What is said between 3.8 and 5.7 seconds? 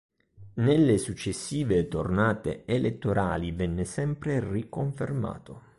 sempre riconfermato.